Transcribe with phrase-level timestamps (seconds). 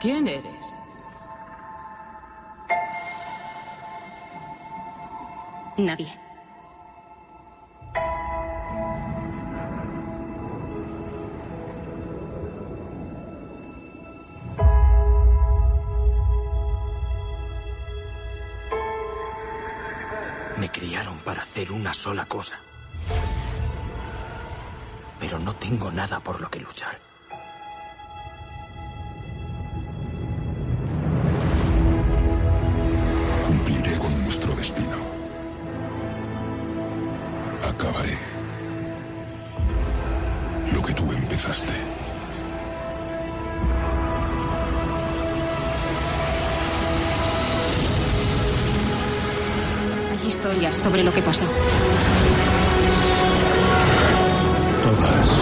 [0.00, 0.64] ¿Quién eres?
[5.76, 6.27] Nadie.
[20.58, 22.58] Me criaron para hacer una sola cosa.
[25.20, 26.98] Pero no tengo nada por lo que luchar.
[33.46, 34.96] Cumpliré con nuestro destino.
[37.64, 38.18] Acabaré
[40.72, 42.07] lo que tú empezaste.
[50.26, 51.44] Historias sobre lo que pasó.
[54.82, 55.37] Todas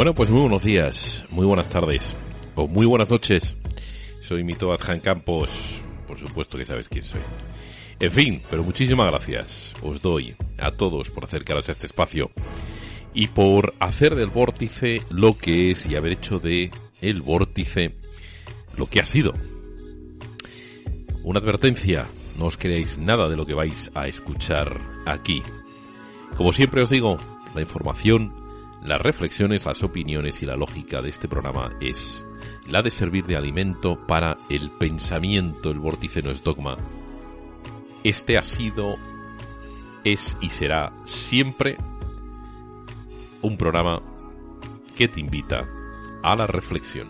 [0.00, 2.16] Bueno, pues muy buenos días, muy buenas tardes
[2.54, 3.54] o muy buenas noches.
[4.22, 5.50] Soy Mito Adjan Campos,
[6.08, 7.20] por supuesto que sabes quién soy.
[7.98, 12.30] En fin, pero muchísimas gracias os doy a todos por acercaros a este espacio
[13.12, 16.70] y por hacer del vórtice lo que es y haber hecho de
[17.02, 17.94] el vórtice
[18.78, 19.34] lo que ha sido.
[21.22, 22.06] Una advertencia,
[22.38, 25.42] no os creáis nada de lo que vais a escuchar aquí.
[26.38, 27.18] Como siempre os digo,
[27.54, 28.39] la información,
[28.82, 32.24] las reflexiones, las opiniones y la lógica de este programa es
[32.68, 35.70] la de servir de alimento para el pensamiento.
[35.70, 36.76] El vórtice no es dogma.
[38.02, 38.94] Este ha sido,
[40.04, 41.76] es y será siempre
[43.42, 44.00] un programa
[44.96, 45.68] que te invita
[46.22, 47.08] a la reflexión.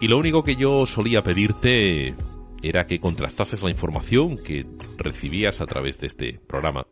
[0.00, 2.14] Y lo único que yo solía pedirte
[2.62, 4.66] era que contrastases la información que
[4.98, 6.86] recibías a través de este programa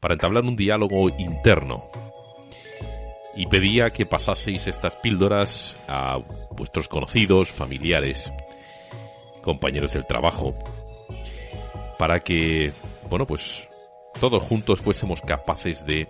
[0.00, 1.84] para entablar un diálogo interno.
[3.34, 6.18] Y pedía que pasaseis estas píldoras a
[6.56, 8.32] vuestros conocidos, familiares,
[9.42, 10.54] compañeros del trabajo,
[11.98, 12.72] para que,
[13.10, 13.68] bueno, pues
[14.20, 16.08] todos juntos fuésemos capaces de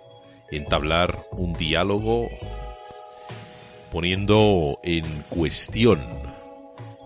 [0.51, 2.29] entablar un diálogo
[3.91, 6.01] poniendo en cuestión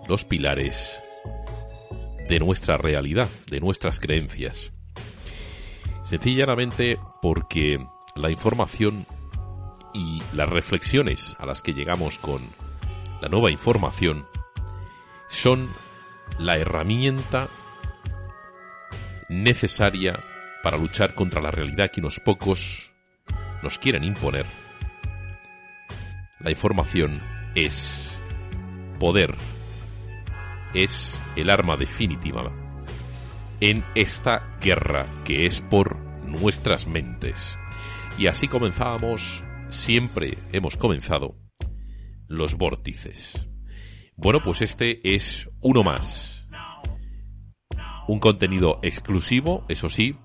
[0.08, 1.00] los pilares
[2.28, 4.72] de nuestra realidad, de nuestras creencias.
[6.12, 7.82] Sencillamente porque
[8.16, 9.06] la información
[9.94, 12.42] y las reflexiones a las que llegamos con
[13.22, 14.26] la nueva información
[15.28, 15.70] son
[16.38, 17.48] la herramienta
[19.30, 20.20] necesaria
[20.62, 22.92] para luchar contra la realidad que unos pocos
[23.62, 24.44] nos quieren imponer.
[26.40, 27.22] La información
[27.54, 28.20] es
[29.00, 29.34] poder,
[30.74, 32.61] es el arma definitiva
[33.62, 37.56] en esta guerra que es por nuestras mentes.
[38.18, 41.36] Y así comenzábamos, siempre hemos comenzado,
[42.26, 43.48] los vórtices.
[44.16, 46.44] Bueno, pues este es uno más.
[48.08, 50.16] un contenido exclusivo, eso sí,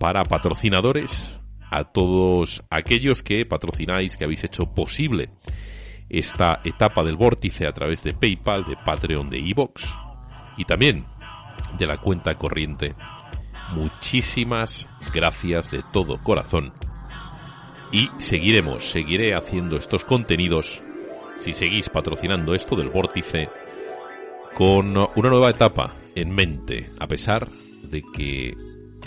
[0.00, 1.40] para patrocinadores,
[1.70, 5.30] a todos aquellos que patrocináis, que habéis hecho posible
[6.08, 9.96] esta etapa del vórtice a través de PayPal, de Patreon, de Evox
[10.56, 11.06] y también
[11.78, 12.94] de la cuenta corriente.
[13.70, 16.72] Muchísimas gracias de todo corazón.
[17.92, 20.82] Y seguiremos, seguiré haciendo estos contenidos
[21.40, 23.48] si seguís patrocinando esto del vórtice
[24.54, 27.48] con una nueva etapa en mente, a pesar
[27.82, 28.56] de que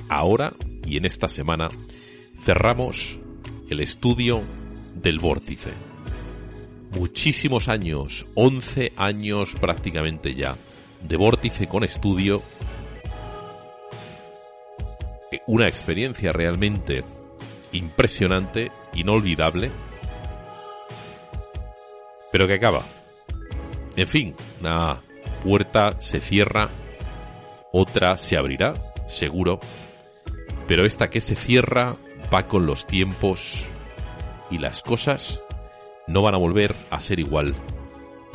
[0.08, 0.54] ahora
[0.86, 1.70] y en esta semana
[2.40, 3.20] cerramos
[3.70, 4.44] el estudio
[4.96, 5.72] del vórtice.
[6.92, 10.58] Muchísimos años, 11 años prácticamente ya,
[11.02, 12.42] de vórtice con estudio.
[15.50, 17.04] Una experiencia realmente
[17.72, 19.72] impresionante, inolvidable,
[22.32, 22.84] pero que acaba.
[23.96, 25.02] En fin, una
[25.44, 26.70] puerta se cierra,
[27.72, 29.60] otra se abrirá, seguro,
[30.68, 31.98] pero esta que se cierra
[32.32, 33.66] va con los tiempos
[34.52, 35.42] y las cosas
[36.06, 37.56] no van a volver a ser igual.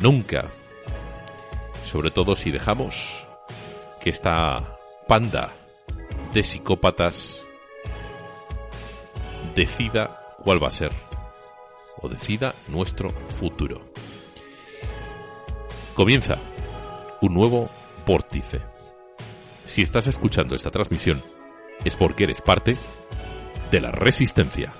[0.01, 0.47] Nunca.
[1.81, 3.25] Sobre todo si dejamos
[4.01, 4.77] que esta
[5.07, 5.53] panda
[6.35, 7.41] de psicópatas
[9.55, 10.91] decida cuál va a ser
[12.01, 13.09] o decida nuestro
[13.39, 13.79] futuro.
[15.93, 16.37] Comienza
[17.21, 17.69] un nuevo
[18.05, 18.59] vórtice.
[19.63, 21.23] Si estás escuchando esta transmisión
[21.85, 22.75] es porque eres parte
[23.71, 24.73] de la resistencia.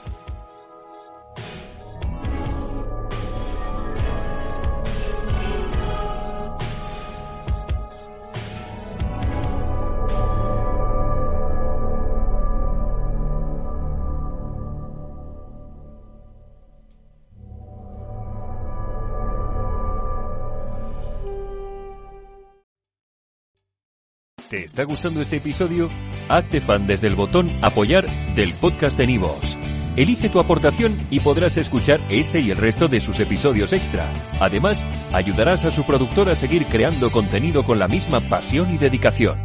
[24.56, 25.90] ¿Te está gustando este episodio?
[26.30, 28.06] Hazte fan desde el botón Apoyar
[28.36, 29.57] del podcast de Nivos.
[29.98, 34.13] Elige tu aportación y podrás escuchar este y el resto de sus episodios extra.
[34.40, 39.38] Además, ayudarás a su productor a seguir creando contenido con la misma pasión y dedicación.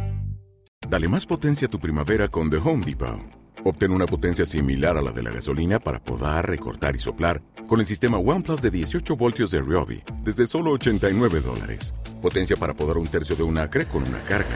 [0.87, 3.19] Dale más potencia a tu primavera con The Home Depot.
[3.65, 7.81] Obtén una potencia similar a la de la gasolina para poder recortar y soplar con
[7.81, 11.93] el sistema OnePlus de 18 voltios de Ryobi desde solo 89 dólares.
[12.21, 14.55] Potencia para podar un tercio de un acre con una carga.